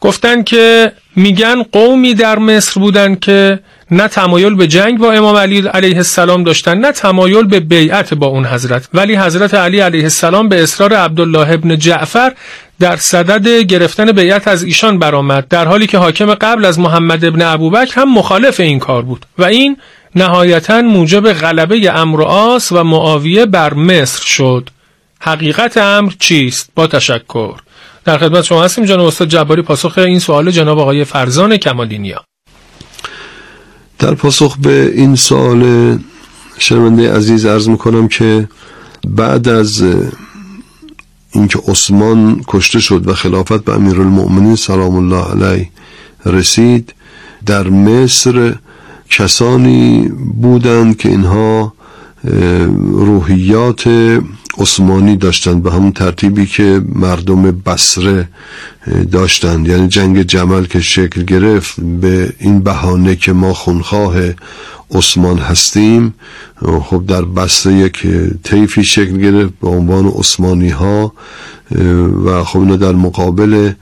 [0.00, 3.58] گفتن که میگن قومی در مصر بودن که
[3.90, 8.26] نه تمایل به جنگ با امام علی علیه السلام داشتن نه تمایل به بیعت با
[8.26, 8.88] اون حضرت.
[8.94, 12.32] ولی حضرت علی علیه السلام به اصرار عبدالله ابن جعفر
[12.80, 15.48] در صدد گرفتن بیعت از ایشان برآمد.
[15.48, 19.26] در حالی که حاکم قبل از محمد ابن ابوبکر هم مخالف این کار بود.
[19.38, 19.76] و این
[20.16, 24.70] نهایتا موجب غلبه امر آس و معاویه بر مصر شد.
[25.20, 27.54] حقیقت امر چیست؟ با تشکر.
[28.04, 32.24] در خدمت شما هستیم جناب استاد جباری پاسخ این سوال جناب آقای فرزان کمالینیا.
[33.98, 35.98] در پاسخ به این سوال
[36.58, 38.48] شنونده عزیز عرض می‌کنم که
[39.08, 39.82] بعد از
[41.32, 45.68] اینکه عثمان کشته شد و خلافت به امیرالمؤمنین سلام الله علیه
[46.26, 46.94] رسید
[47.46, 48.54] در مصر
[49.10, 50.08] کسانی
[50.40, 51.72] بودند که اینها
[52.92, 53.88] روحیات
[54.58, 58.28] عثمانی داشتند به همون ترتیبی که مردم بسره
[59.12, 64.14] داشتند یعنی جنگ جمل که شکل گرفت به این بهانه که ما خونخواه
[64.94, 66.14] عثمان هستیم
[66.82, 68.06] خب در بسته یک
[68.42, 71.12] طیفی شکل گرفت به عنوان عثمانی ها
[72.24, 73.72] و خب اینا در مقابل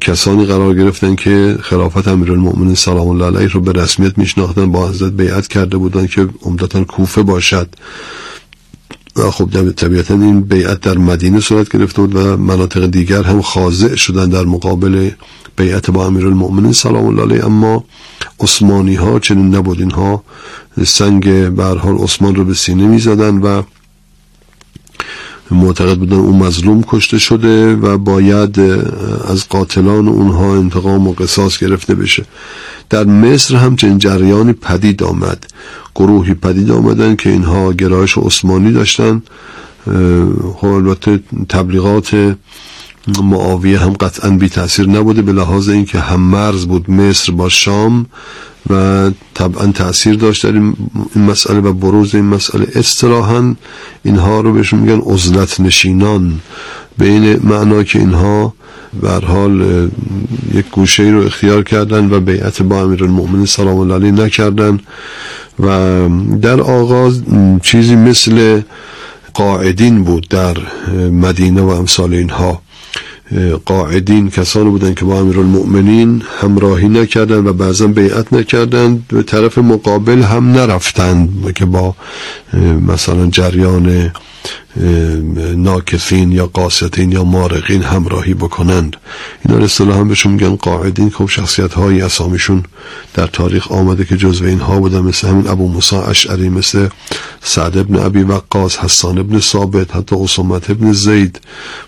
[0.00, 5.12] کسانی قرار گرفتن که خلافت امیرالمؤمنین سلام الله علیه رو به رسمیت میشناختن با حضرت
[5.12, 7.68] بیعت کرده بودن که عمدتا کوفه باشد.
[9.16, 13.94] و خب طبیعتا این بیعت در مدینه صورت گرفته بود و مناطق دیگر هم خاضع
[13.94, 15.10] شدن در مقابل
[15.56, 17.44] بیعت با امیرالمؤمنین سلام الله علیه.
[17.44, 17.84] اما
[18.40, 19.80] عثمانی ها چنین نبود.
[19.80, 20.24] اینها
[20.84, 23.62] سنگ به حال عثمان رو به سینه می‌زدن و
[25.50, 28.60] معتقد بودن اون مظلوم کشته شده و باید
[29.28, 32.24] از قاتلان اونها انتقام و قصاص گرفته بشه.
[32.90, 35.46] در مصر هم چنین جریانی پدید آمد.
[35.94, 39.22] گروهی پدید آمدن که اینها گرایش عثمانی داشتن.
[40.54, 42.36] خب البته تبلیغات
[43.22, 48.06] معاویه هم قطعا بی تاثیر نبوده به لحاظ اینکه هم مرز بود مصر با شام.
[48.70, 50.76] و طبعا تاثیر داشت در این
[51.16, 52.66] مسئله و بروز این مسئله.
[52.74, 53.54] اصطلاحا
[54.02, 56.40] اینها رو بهشون میگن عزلت نشینان.
[56.98, 58.54] به این معنا که اینها
[59.02, 59.88] بر حال
[60.54, 64.80] یک گوشه رو اختیار کردن و بیعت با امیر المؤمنین سلام الله علیه نکردن
[65.60, 66.08] و
[66.42, 67.22] در آغاز
[67.62, 68.60] چیزی مثل
[69.34, 70.56] قاعدین بود در
[71.10, 72.62] مدینه و امثال اینها.
[73.64, 79.04] قاعدین کسانی بودند که با المؤمنین همراهی نکردند و بعضا بیعت نکردند.
[79.08, 81.94] به طرف مقابل هم نرفتند که با
[82.86, 84.12] مثلا جریان
[85.56, 88.96] ناکفین یا قاستین یا مارقین همراهی بکنند.
[89.44, 91.10] اینا اصطلاح هم بهشون میگن قاعدین.
[91.10, 92.62] خب شخصیت هایی اسامیشون
[93.14, 96.88] در تاریخ آمده که جزو اینها بودن مثل همین ابو موسا اشعری مثل
[97.42, 101.40] سعد ابن ابی وقاص حسان ابن ثابت حتی قسمت ابن زید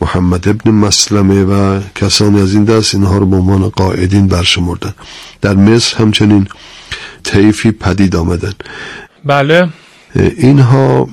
[0.00, 2.94] محمد ابن مسلمه و کسانی از این دست.
[2.94, 4.94] اینها رو به عنوان قاعدین برشمردن.
[5.40, 6.48] در مصر همچنین
[7.24, 8.52] طیفی پدید آمدن.
[9.24, 9.68] بله.
[10.36, 11.08] اینها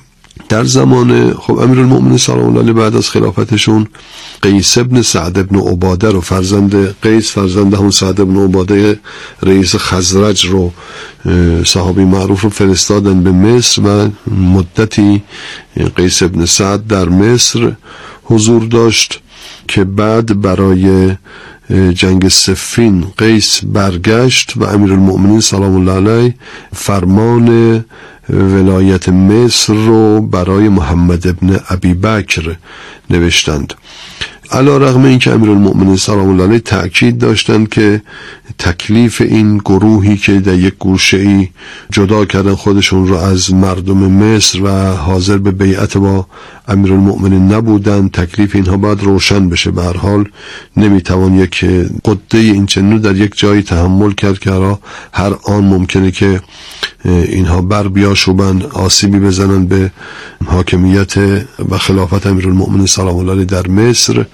[0.52, 3.88] در زمان خب امیرالمؤمنین سلام الله بعد از خلافتشون
[4.42, 9.00] قیس ابن سعد ابن عباده رو فرزند قیس فرزند همون سعد ابن عباده
[9.44, 10.72] رئیس خزرج رو
[11.66, 15.24] صحابی معروف رو فرستادن به مصر و مدتی
[15.96, 17.76] قیس ابن سعد در مصر
[18.24, 19.20] حضور داشت
[19.68, 21.16] که بعد برای
[21.94, 26.36] جنگ سفین قیس برگشت و امیرالمؤمنین سلام الله علیه
[26.74, 27.86] فرمان
[28.30, 32.56] ولایت مصر رو برای محمد ابن ابی بکر
[33.10, 33.74] نوشتند.
[34.52, 38.02] علا رغم این که المؤمنین سلام الله علیه تأکید داشتند که
[38.60, 41.50] تکلیف این گروهی که در یک گوشه ای
[41.92, 46.28] جدا کردن خودشون رو از مردم مصر و حاضر به بیعت با
[46.68, 49.72] المؤمنین نبودن تکلیف اینها باید روشن بشه.
[49.72, 50.30] به هر حال
[50.78, 51.66] نمی‌توان یک
[52.06, 54.52] قده این چنو در یک جایی تحمل کرد که
[55.14, 56.42] هر آن ممکنه که
[57.06, 59.92] اینها بر بیاشوبن آسیبی بزنن به
[60.46, 61.18] حاکمیت
[61.70, 64.26] و خلافت المؤمنین سلام الله در مصر.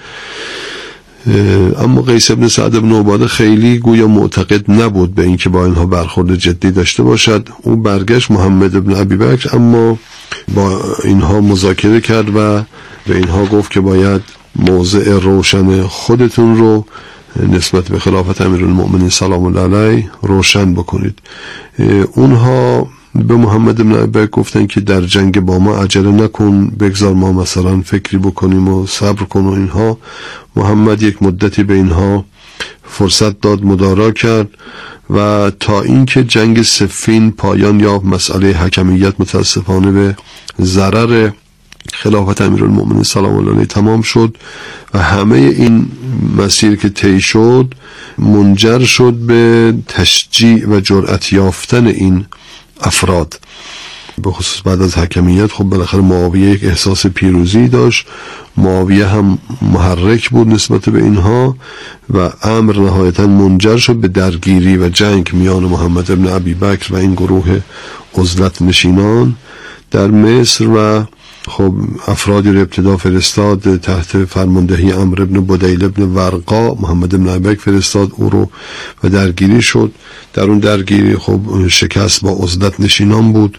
[1.79, 6.35] اما قیس ابن سعد ابن عباده خیلی گویا معتقد نبود به اینکه با اینها برخورد
[6.35, 7.49] جدی داشته باشد.
[7.61, 9.97] او برگشت محمد ابن ابی بکر اما
[10.55, 12.61] با اینها مذاکره کرد و
[13.07, 14.21] به اینها گفت که باید
[14.55, 16.85] موضع روشن خودتون رو
[17.49, 21.19] نسبت به خلافت المؤمنین سلام الله علیه روشن بکنید.
[22.13, 27.31] اونها به محمد بن عبک گفتن که در جنگ با ما عجله نکن بگذار ما
[27.31, 29.97] مثلا فکری بکنیم و صبر کن و اینها.
[30.55, 32.25] محمد یک مدتی به اینها
[32.83, 34.47] فرصت داد مدارا کرد
[35.09, 40.15] و تا اینکه جنگ سفین پایان یافت مسئله حکمیت متاسفانه به
[40.61, 41.31] ضرر
[41.93, 44.37] خلافت امیرالمؤمنین سلام الله علیه تمام شد
[44.93, 45.87] و همه این
[46.37, 47.73] مسیر که طی شد
[48.17, 52.25] منجر شد به تشجیع و جرأت یافتن این
[52.81, 53.39] افراد.
[54.23, 58.07] به خصوص بعد از حکمیت خب بالاخره معاویه یک احساس پیروزی داشت.
[58.57, 61.55] معاویه هم محرک بود نسبت به اینها
[62.13, 66.95] و امر نهایتا منجر شد به درگیری و جنگ میان محمد ابن ابی بکر و
[66.95, 67.61] این گروه
[68.15, 69.35] عزلت نشینان
[69.91, 71.03] در مصر و
[71.47, 71.73] خب
[72.07, 78.11] افرادی رو ابتدا فرستاد تحت فرماندهی امر ابن بدیل ابن ورقا محمد ابن عبک فرستاد
[78.15, 78.49] او رو
[79.03, 79.91] و درگیری شد.
[80.33, 83.57] در اون درگیری خب شکست با عزلت نشینان بود.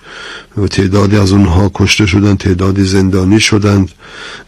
[0.56, 3.90] و تعدادی از اونها کشته شدند تعدادی زندانی شدند.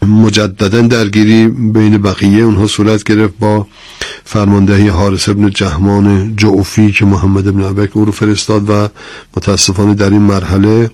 [0.01, 3.67] مجددا درگیری بین بقیه اونها صورت گرفت با
[4.23, 8.87] فرماندهی حارس ابن جهمان جعفی که محمد ابن عبک او رو فرستاد و
[9.37, 10.91] متاسفانه در این مرحله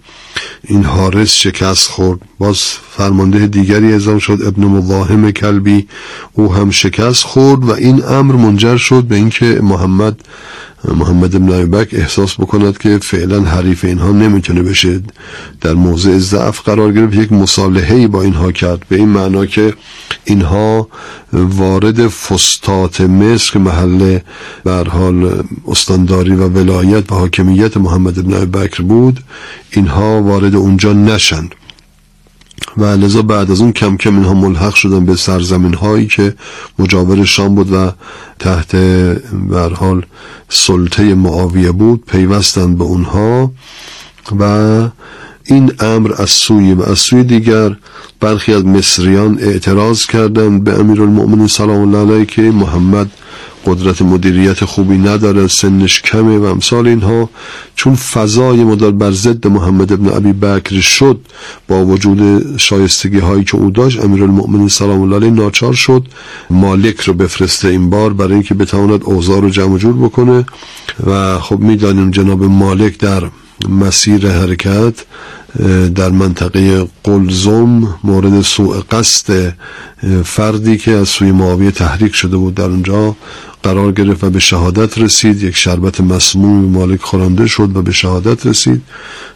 [0.63, 2.19] این حارس شکست خورد.
[2.39, 2.61] باز
[2.97, 5.87] فرمانده دیگری اعزام شد ابن مواهم کلبی.
[6.33, 10.21] او هم شکست خورد و این امر منجر شد به اینکه محمد
[10.95, 15.01] محمد ابن بک احساس بکند که فعلا حریف اینها نمی‌تونه بشه.
[15.61, 18.85] در موضع ضعف قرار گرفت یک مصالحه با اینها کرد.
[18.89, 19.73] به این معنا که
[20.25, 20.87] اینها
[21.33, 24.19] وارد فستات مصر که محل
[24.63, 29.19] بر حال استانداری و ولایت و حاکمیت محمد ابن بکر بود.
[29.71, 31.55] اینها وارد اونجا نشند.
[32.77, 36.35] و لذا بعد از اون کم کم اینها ملحق شدن به سرزمین هایی که
[36.79, 37.91] مجاور شام بود و
[38.39, 38.75] تحت
[39.75, 40.05] حال
[40.49, 43.51] سلطه معاویه بود پیوستند به اونها
[44.39, 44.81] و
[45.47, 47.75] این امر از سوی و از سوی دیگر
[48.19, 53.11] برخی از مصریان اعتراض کردند به امیر المؤمنین سلام الله علیه که محمد
[53.65, 57.29] قدرت مدیریت خوبی نداره سنش کمه و امثال اینها.
[57.75, 61.19] چون فضای مدار بر ضد محمد ابن ابی بکر شد
[61.67, 66.07] با وجود شایستگی هایی که او داشت المؤمنین سلام الله علیه ناچار شد
[66.49, 70.45] مالک رو بفرسته این بار برای اینکه بتواند اوضاع رو جمع جور بکنه.
[71.07, 73.23] و خب می‌دانیم جناب مالک در
[73.69, 74.93] مسیر حرکت
[75.95, 79.53] در منطقه قلزم مورد سوء قصد
[80.25, 83.15] فردی که از سوی معاویه تحریک شده بود در اونجا
[83.63, 85.43] قرار گرفت و به شهادت رسید.
[85.43, 88.81] یک شربت مسموم مالک خورنده شد و به شهادت رسید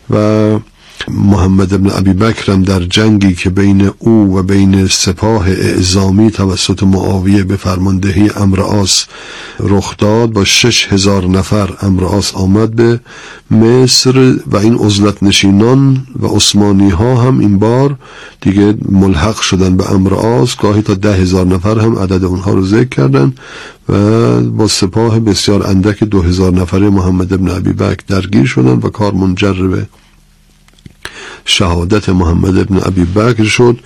[0.09, 0.59] و
[1.09, 7.43] محمد ابن ابی بکرم در جنگی که بین او و بین سپاه اعزامی توسط معاویه
[7.43, 9.05] به فرماندهی امرآس
[9.59, 12.99] رخ داد با شش هزار نفر امرآس آمد به
[13.51, 17.95] مصر و این عزلت نشینان و عثمانی ها هم این بار
[18.41, 22.89] دیگه ملحق شدن به امرآس گاهی تا ده هزار نفر هم عدد اونها رو ذکر
[22.89, 23.33] کردن
[23.89, 28.89] و با سپاه بسیار اندک دو هزار نفره محمد ابن ابی بکر درگیر شدن و
[28.89, 29.87] کار منجر به
[31.45, 33.79] شهادت محمد ابن ابی بکر شد.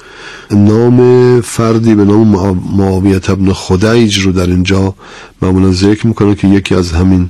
[0.51, 4.93] نام فردی به نام معاویت ابن خدیج رو در اینجا
[5.41, 7.29] معمولا ذکر می‌کنه که یکی از همین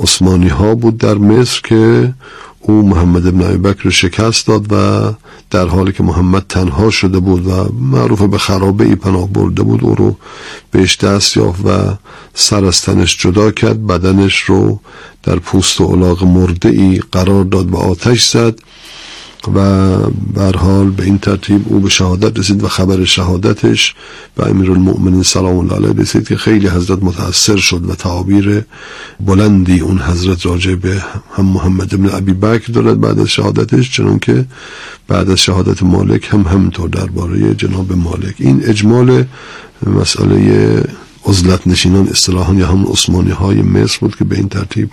[0.00, 2.14] عثمانی ها بود در مصر که
[2.60, 5.12] او محمد ابن ابی بکر شکست داد و
[5.50, 9.84] در حالی که محمد تنها شده بود و معروف به خرابه ای پناه برده بود
[9.84, 10.16] او رو
[10.70, 11.94] بهش دست یافت و
[12.34, 13.86] سر از تنش جدا کرد.
[13.86, 14.80] بدنش رو
[15.22, 18.58] در پوست و علاق مرده ای قرار داد و آتش زد.
[19.48, 19.98] و
[20.34, 23.94] بر حال به این ترتیب او به شهادت رسید و خبر شهادتش
[24.36, 28.64] به امیر المؤمنین سلام الله علیه رسید که خیلی حضرت متاثر شد و تعابیر
[29.20, 31.02] بلندی اون حضرت راجع به
[31.36, 34.44] هم محمد ابن ابی بکر دارد بعد از شهادتش چنان که
[35.08, 38.34] بعد از شهادت مالک هم همینطور درباره جناب مالک.
[38.38, 39.24] این اجمال
[39.86, 40.84] مسئله
[41.26, 44.90] عزلت نشینان اصطلاحا یا هم عثمانی های مصر بود که به این ترتیب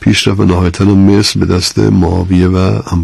[0.00, 3.00] پیش رفت و نهایتا مصر به دست معاویه و امر